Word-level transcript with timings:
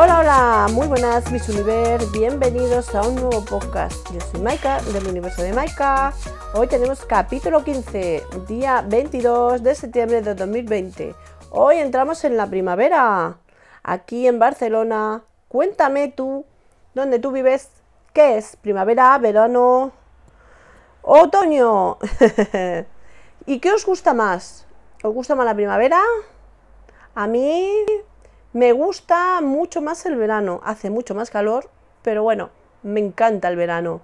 Hola, 0.00 0.20
hola, 0.20 0.66
muy 0.70 0.86
buenas 0.86 1.28
mis 1.32 1.48
Universe, 1.48 2.06
bienvenidos 2.12 2.94
a 2.94 3.02
un 3.02 3.16
nuevo 3.16 3.44
podcast. 3.44 4.08
Yo 4.12 4.20
soy 4.20 4.40
Maika 4.40 4.80
del 4.80 5.08
universo 5.08 5.42
de 5.42 5.52
Maika. 5.52 6.12
Hoy 6.54 6.68
tenemos 6.68 7.04
capítulo 7.04 7.64
15, 7.64 8.22
día 8.46 8.84
22 8.86 9.60
de 9.64 9.74
septiembre 9.74 10.22
de 10.22 10.36
2020. 10.36 11.16
Hoy 11.50 11.78
entramos 11.78 12.22
en 12.22 12.36
la 12.36 12.46
primavera, 12.46 13.38
aquí 13.82 14.28
en 14.28 14.38
Barcelona. 14.38 15.24
Cuéntame 15.48 16.06
tú, 16.06 16.46
¿dónde 16.94 17.18
tú 17.18 17.32
vives? 17.32 17.68
¿Qué 18.12 18.38
es? 18.38 18.54
¿Primavera, 18.54 19.18
verano, 19.18 19.90
otoño? 21.02 21.98
¿Y 23.46 23.58
qué 23.58 23.72
os 23.72 23.84
gusta 23.84 24.14
más? 24.14 24.64
¿Os 25.02 25.12
gusta 25.12 25.34
más 25.34 25.44
la 25.44 25.56
primavera? 25.56 26.00
A 27.16 27.26
mí 27.26 27.68
me 28.58 28.72
gusta 28.72 29.40
mucho 29.40 29.80
más 29.80 30.04
el 30.04 30.16
verano, 30.16 30.60
hace 30.64 30.90
mucho 30.90 31.14
más 31.14 31.30
calor, 31.30 31.70
pero 32.02 32.24
bueno, 32.24 32.50
me 32.82 32.98
encanta 32.98 33.46
el 33.46 33.54
verano. 33.54 34.00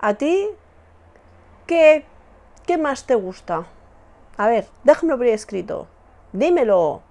¿A 0.00 0.14
ti 0.14 0.48
qué, 1.66 2.06
qué 2.64 2.78
más 2.78 3.04
te 3.04 3.14
gusta? 3.14 3.66
A 4.38 4.48
ver, 4.48 4.66
déjamelo 4.82 5.18
por 5.18 5.26
escrito. 5.26 5.88
Dímelo. 6.32 7.02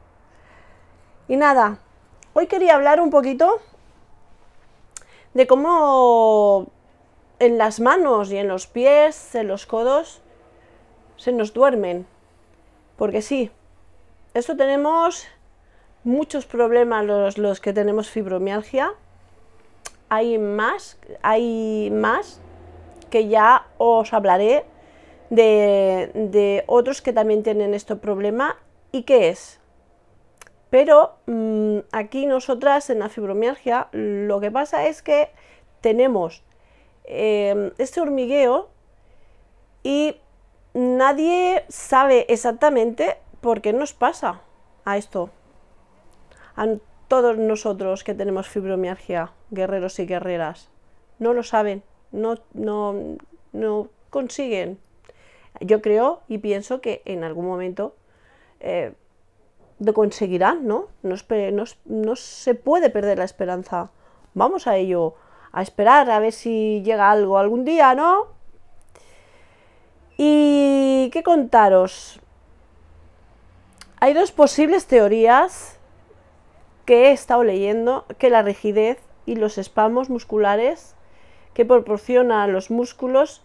Y 1.27 1.35
nada, 1.35 1.77
hoy 2.33 2.47
quería 2.47 2.73
hablar 2.73 2.99
un 2.99 3.11
poquito 3.11 3.59
de 5.35 5.45
cómo 5.45 6.65
en 7.37 7.59
las 7.59 7.79
manos 7.79 8.31
y 8.31 8.37
en 8.37 8.47
los 8.47 8.65
pies, 8.65 9.35
en 9.35 9.47
los 9.47 9.67
codos, 9.67 10.23
se 11.15 11.31
nos 11.31 11.53
duermen. 11.53 12.07
Porque 12.95 13.21
sí, 13.21 13.51
esto 14.33 14.57
tenemos 14.57 15.27
muchos 16.07 16.45
problemas 16.45 17.05
los, 17.05 17.37
los 17.37 17.59
que 17.59 17.73
tenemos 17.73 18.09
fibromialgia. 18.09 18.93
Hay 20.09 20.37
más, 20.37 20.97
hay 21.21 21.91
más 21.91 22.39
que 23.09 23.27
ya 23.27 23.67
os 23.77 24.13
hablaré 24.13 24.63
de, 25.29 26.09
de 26.13 26.63
otros 26.67 27.01
que 27.01 27.11
también 27.11 27.43
tienen 27.43 27.73
este 27.73 27.97
problema. 27.97 28.55
¿Y 28.93 29.03
qué 29.03 29.27
es? 29.27 29.59
Pero 30.69 31.17
mmm, 31.25 31.79
aquí 31.91 32.25
nosotras 32.25 32.89
en 32.89 32.99
la 32.99 33.09
fibromialgia 33.09 33.89
lo 33.91 34.39
que 34.39 34.49
pasa 34.49 34.87
es 34.87 35.01
que 35.01 35.29
tenemos 35.81 36.41
eh, 37.03 37.73
este 37.77 37.99
hormigueo 37.99 38.69
y 39.83 40.15
nadie 40.73 41.65
sabe 41.67 42.25
exactamente 42.29 43.17
por 43.41 43.59
qué 43.61 43.73
nos 43.73 43.91
pasa 43.91 44.41
a 44.85 44.95
esto 44.95 45.29
a 46.57 46.67
todos 47.07 47.37
nosotros 47.37 48.03
que 48.03 48.13
tenemos 48.13 48.49
fibromialgia, 48.49 49.31
guerreros 49.51 49.99
y 49.99 50.05
guerreras. 50.05 50.69
No 51.19 51.33
lo 51.33 51.43
saben, 51.43 51.83
no, 52.11 52.35
no, 52.53 52.95
no 53.53 53.89
consiguen. 54.09 54.79
Yo 55.61 55.81
creo 55.81 56.21
y 56.27 56.39
pienso 56.39 56.81
que 56.81 57.01
en 57.05 57.23
algún 57.23 57.45
momento 57.45 57.95
eh, 58.59 58.93
lo 59.79 59.93
conseguirán, 59.93 60.67
¿no? 60.67 60.87
No, 61.03 61.15
no, 61.51 61.63
no 61.85 62.15
se 62.15 62.55
puede 62.55 62.89
perder 62.89 63.19
la 63.19 63.25
esperanza. 63.25 63.91
Vamos 64.33 64.67
a 64.67 64.75
ello, 64.77 65.15
a 65.51 65.61
esperar 65.61 66.09
a 66.09 66.19
ver 66.19 66.33
si 66.33 66.81
llega 66.83 67.09
algo 67.09 67.37
algún 67.37 67.65
día, 67.65 67.95
¿no? 67.95 68.27
¿Y 70.17 71.09
qué 71.13 71.23
contaros? 71.23 72.19
Hay 73.99 74.13
dos 74.13 74.31
posibles 74.31 74.85
teorías 74.85 75.76
que 76.87 77.09
he 77.09 77.11
estado 77.11 77.43
leyendo 77.43 78.05
que 78.17 78.29
la 78.29 78.43
rigidez 78.43 78.97
y 79.25 79.35
los 79.35 79.57
espasmos 79.57 80.09
musculares 80.09 80.95
que 81.53 81.65
proporcionan 81.65 82.53
los 82.53 82.71
músculos 82.71 83.43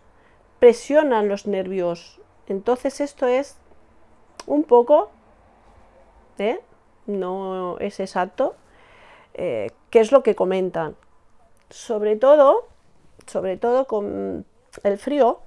presionan 0.61 1.29
los 1.29 1.49
nervios. 1.49 2.21
Entonces 2.47 3.01
esto 3.01 3.27
es 3.27 3.57
un 4.47 4.63
poco, 4.63 5.11
¿eh? 6.39 6.61
no 7.07 7.79
es 7.81 7.99
exacto, 7.99 8.55
eh, 9.35 9.73
qué 9.91 9.99
es 9.99 10.13
lo 10.13 10.23
que 10.23 10.37
comentan. 10.37 10.95
Sobre 11.69 12.15
todo, 12.15 12.69
sobre 13.27 13.57
todo 13.57 13.89
con 13.89 14.47
el 14.85 14.99
frío, 14.99 15.41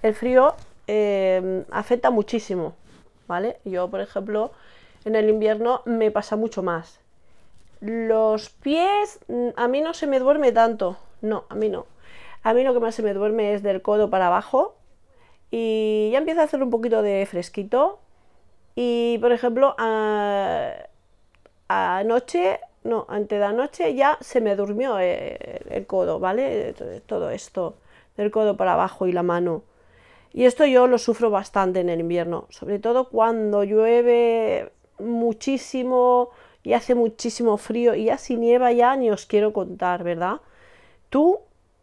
el 0.00 0.14
frío 0.14 0.54
eh, 0.86 1.66
afecta 1.70 2.08
muchísimo, 2.08 2.74
¿vale? 3.26 3.58
Yo, 3.66 3.90
por 3.90 4.00
ejemplo, 4.00 4.52
en 5.04 5.14
el 5.14 5.28
invierno 5.28 5.82
me 5.84 6.10
pasa 6.10 6.36
mucho 6.36 6.62
más. 6.62 7.03
Los 7.84 8.48
pies, 8.48 9.20
mm, 9.28 9.48
a 9.56 9.68
mí 9.68 9.82
no 9.82 9.92
se 9.92 10.06
me 10.06 10.18
duerme 10.18 10.52
tanto. 10.52 10.96
No, 11.20 11.44
a 11.50 11.54
mí 11.54 11.68
no. 11.68 11.84
A 12.42 12.54
mí 12.54 12.64
lo 12.64 12.72
que 12.72 12.80
más 12.80 12.94
se 12.94 13.02
me 13.02 13.12
duerme 13.12 13.52
es 13.52 13.62
del 13.62 13.82
codo 13.82 14.08
para 14.08 14.28
abajo. 14.28 14.76
Y 15.50 16.08
ya 16.10 16.18
empieza 16.18 16.40
a 16.40 16.44
hacer 16.44 16.62
un 16.62 16.70
poquito 16.70 17.02
de 17.02 17.26
fresquito. 17.26 17.98
Y 18.74 19.18
por 19.18 19.32
ejemplo, 19.32 19.76
anoche, 21.68 22.60
no, 22.84 23.04
antes 23.08 23.38
de 23.38 23.44
anoche 23.44 23.94
ya 23.94 24.16
se 24.22 24.40
me 24.40 24.56
durmió 24.56 24.98
eh, 24.98 25.60
el, 25.68 25.86
codo, 25.86 26.18
¿vale? 26.20 26.74
Todo 27.06 27.28
esto, 27.28 27.76
del 28.16 28.30
codo 28.30 28.56
para 28.56 28.72
abajo 28.72 29.06
y 29.06 29.12
la 29.12 29.22
mano. 29.22 29.62
Y 30.32 30.46
esto 30.46 30.64
yo 30.64 30.86
lo 30.86 30.96
sufro 30.96 31.28
bastante 31.28 31.80
en 31.80 31.90
el 31.90 32.00
invierno, 32.00 32.46
sobre 32.48 32.78
todo 32.78 33.10
cuando 33.10 33.62
llueve 33.62 34.72
muchísimo, 34.98 36.30
y 36.64 36.72
hace 36.72 36.94
muchísimo 36.94 37.58
frío 37.58 37.94
y 37.94 38.06
ya 38.06 38.18
si 38.18 38.36
nieva 38.36 38.72
ya 38.72 38.96
ni 38.96 39.10
os 39.10 39.26
quiero 39.26 39.52
contar, 39.52 40.02
¿verdad? 40.02 40.40
¿Tú 41.10 41.38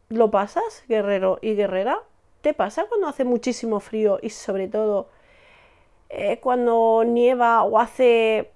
lo 0.10 0.32
pasas, 0.32 0.84
guerrero 0.90 1.38
y 1.42 1.56
guerrera? 1.56 2.00
¿Te 2.42 2.54
pasa 2.56 2.86
cuando 2.90 3.08
hace 3.08 3.24
muchísimo 3.24 3.80
frío 3.80 4.18
y 4.22 4.32
sobre 4.32 4.68
todo 4.68 5.08
eh, 6.10 6.40
cuando 6.42 7.04
nieva 7.06 7.64
o 7.64 7.80
hace 7.80 8.52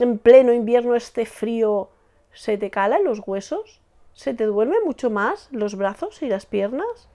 en 0.00 0.18
pleno 0.18 0.52
invierno 0.52 0.96
este 0.96 1.24
frío, 1.24 1.88
se 2.32 2.58
te 2.58 2.70
calan 2.70 3.04
los 3.04 3.22
huesos? 3.24 3.80
¿Se 4.14 4.34
te 4.34 4.44
duerme 4.44 4.80
mucho 4.84 5.10
más 5.10 5.48
los 5.52 5.76
brazos 5.76 6.22
y 6.22 6.28
las 6.28 6.44
piernas? 6.44 7.08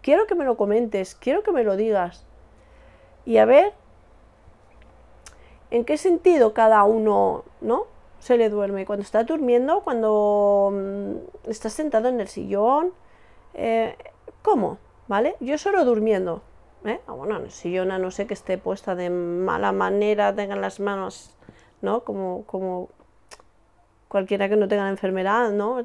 Quiero 0.00 0.26
que 0.26 0.34
me 0.34 0.44
lo 0.44 0.56
comentes, 0.56 1.14
quiero 1.14 1.42
que 1.42 1.52
me 1.52 1.64
lo 1.64 1.76
digas. 1.76 2.24
Y 3.26 3.36
a 3.36 3.44
ver 3.44 3.74
en 5.74 5.84
qué 5.84 5.98
sentido 5.98 6.54
cada 6.54 6.84
uno, 6.84 7.42
¿no? 7.60 7.86
Se 8.20 8.36
le 8.36 8.48
duerme. 8.48 8.86
Cuando 8.86 9.02
está 9.02 9.24
durmiendo, 9.24 9.80
cuando 9.80 10.72
mm, 10.72 11.50
está 11.50 11.68
sentado 11.68 12.08
en 12.08 12.20
el 12.20 12.28
sillón. 12.28 12.92
Eh, 13.54 13.96
¿Cómo? 14.42 14.78
¿Vale? 15.08 15.34
Yo 15.40 15.58
solo 15.58 15.84
durmiendo. 15.84 16.42
¿eh? 16.84 17.00
Ah, 17.08 17.12
bueno, 17.12 17.38
en 17.38 17.44
el 17.46 17.50
sillón 17.50 17.88
no 17.88 18.10
sé 18.12 18.28
que 18.28 18.34
esté 18.34 18.56
puesta 18.56 18.94
de 18.94 19.10
mala 19.10 19.72
manera, 19.72 20.32
tengan 20.32 20.60
las 20.60 20.78
manos, 20.78 21.36
¿no? 21.82 22.04
Como, 22.04 22.44
como 22.46 22.88
cualquiera 24.06 24.48
que 24.48 24.54
no 24.54 24.68
tenga 24.68 24.84
la 24.84 24.90
enfermedad, 24.90 25.50
¿no? 25.50 25.84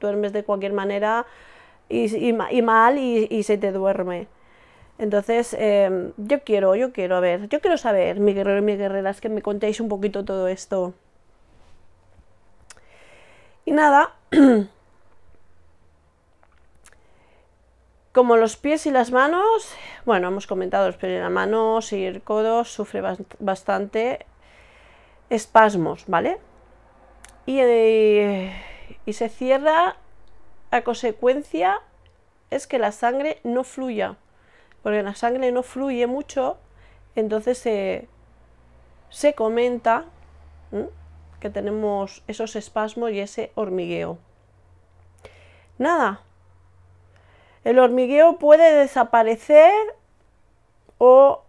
duermes 0.00 0.32
de 0.32 0.44
cualquier 0.44 0.72
manera 0.72 1.26
y, 1.90 2.32
mal 2.32 2.96
y 2.98 3.42
se 3.42 3.58
te 3.58 3.70
duerme. 3.70 4.28
Entonces, 4.98 5.54
em, 5.58 6.12
yo 6.16 6.40
quiero, 6.42 6.74
yo 6.74 6.92
quiero, 6.92 7.16
a 7.16 7.20
ver, 7.20 7.48
yo 7.48 7.60
quiero 7.60 7.76
saber, 7.76 8.18
mi 8.18 8.32
guerrero 8.32 8.58
y 8.58 8.62
mi 8.62 8.76
guerreras, 8.76 9.20
que 9.20 9.28
me 9.28 9.42
contéis 9.42 9.80
un 9.80 9.88
poquito 9.88 10.24
todo 10.24 10.48
esto. 10.48 10.94
Y 13.66 13.72
nada, 13.72 14.14
como 18.12 18.36
los 18.36 18.56
pies 18.56 18.86
y 18.86 18.90
las 18.90 19.10
manos, 19.10 19.74
bueno, 20.06 20.28
hemos 20.28 20.46
comentado 20.46 20.86
los 20.86 20.96
pies 20.96 21.12
y 21.12 21.18
las 21.18 21.30
manos 21.30 21.92
y 21.92 22.06
el 22.06 22.22
codo 22.22 22.64
sufre 22.64 23.02
bastante 23.38 24.24
espasmos, 25.28 26.04
¿vale? 26.06 26.38
Y, 27.44 27.58
eh, 27.60 28.52
y 29.04 29.12
se 29.12 29.28
cierra, 29.28 29.96
a 30.70 30.82
consecuencia 30.82 31.80
es 32.50 32.66
que 32.66 32.78
la 32.78 32.92
sangre 32.92 33.40
no 33.44 33.62
fluya 33.64 34.16
porque 34.86 35.02
la 35.02 35.16
sangre 35.16 35.50
no 35.50 35.64
fluye 35.64 36.06
mucho, 36.06 36.58
entonces 37.16 37.58
se, 37.58 39.34
comenta 39.34 40.04
que 41.40 41.50
tenemos 41.50 42.22
esos 42.28 42.54
espasmos 42.54 43.10
y 43.10 43.18
ese 43.18 43.50
hormigueo. 43.56 44.18
Nada, 45.76 46.20
el 47.64 47.80
hormigueo 47.80 48.38
puede 48.38 48.76
desaparecer 48.76 49.72
o, 50.98 51.42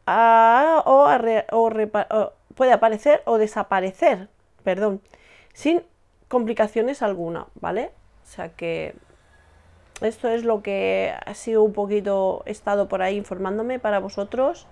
puede 2.56 2.74
aparecer 2.74 3.22
o 3.26 3.38
desaparecer, 3.38 4.30
perdón, 4.64 5.00
sin 5.54 5.84
complicaciones 6.28 7.04
alguna, 7.04 7.46
¿vale? 7.54 7.92
O 8.24 8.26
sea 8.26 8.50
que 8.50 8.96
esto 10.02 10.28
es 10.28 10.44
lo 10.44 10.62
que 10.62 11.14
ha 11.26 11.34
sido 11.34 11.64
un 11.64 11.74
poquito, 11.74 12.44
estado 12.46 12.88
por 12.88 13.02
ahí 13.02 13.16
informándome 13.16 13.80
para 13.80 14.00
vosotros 14.00 14.68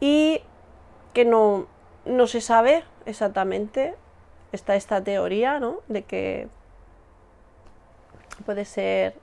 y 0.00 0.40
que 1.12 1.24
no, 1.24 1.66
no 2.04 2.26
se 2.26 2.40
sabe 2.40 2.84
exactamente 3.06 3.94
está 4.52 4.76
esta 4.76 5.02
teoría, 5.02 5.58
¿no? 5.58 5.80
De 5.88 6.02
que 6.02 6.48
puede 8.44 8.64
ser 8.64 9.14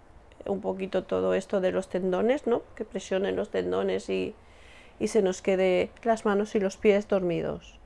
un 0.45 0.61
poquito 0.61 1.03
todo 1.03 1.33
esto 1.33 1.61
de 1.61 1.71
los 1.71 1.89
tendones, 1.89 2.47
¿no? 2.47 2.63
Que 2.75 2.85
presionen 2.85 3.35
los 3.35 3.49
tendones 3.49 4.09
y, 4.09 4.35
y 4.99 5.07
se 5.07 5.21
nos 5.21 5.41
quede 5.41 5.91
las 6.03 6.25
manos 6.25 6.55
y 6.55 6.59
los 6.59 6.77
pies 6.77 7.07
dormidos. 7.07 7.79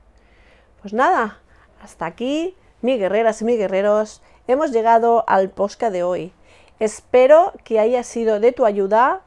Pues 0.80 0.94
nada, 0.94 1.38
hasta 1.82 2.06
aquí, 2.06 2.54
mi 2.82 2.98
guerreras 2.98 3.42
y 3.42 3.44
mi 3.44 3.56
guerreros, 3.56 4.22
hemos 4.46 4.72
llegado 4.72 5.24
al 5.26 5.50
posca 5.50 5.90
de 5.90 6.02
hoy. 6.02 6.32
Espero 6.80 7.52
que 7.64 7.78
haya 7.78 8.02
sido 8.02 8.40
de 8.40 8.52
tu 8.52 8.64
ayuda 8.64 9.22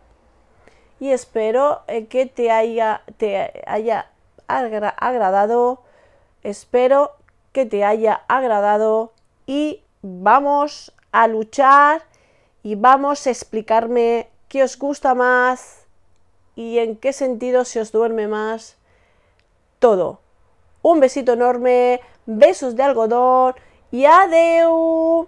y 0.99 1.11
espero 1.11 1.81
eh, 1.87 2.07
que 2.07 2.25
te 2.25 2.51
haya, 2.51 3.03
te 3.17 3.63
haya 3.65 4.09
agradado. 4.47 5.81
Espero 6.43 7.11
que 7.51 7.65
te 7.65 7.83
haya 7.83 8.21
agradado 8.27 9.11
y 9.45 9.83
vamos 10.01 10.93
a 11.11 11.27
luchar 11.27 12.03
y 12.63 12.75
vamos 12.75 13.25
a 13.27 13.29
explicarme 13.29 14.29
qué 14.47 14.63
os 14.63 14.77
gusta 14.77 15.15
más 15.15 15.85
y 16.55 16.79
en 16.79 16.97
qué 16.97 17.13
sentido 17.13 17.65
se 17.65 17.79
os 17.79 17.91
duerme 17.91 18.27
más 18.27 18.77
todo. 19.79 20.19
Un 20.81 20.99
besito 20.99 21.33
enorme, 21.33 22.01
besos 22.25 22.75
de 22.75 22.83
algodón 22.83 23.55
y 23.91 24.05
adeu. 24.05 25.27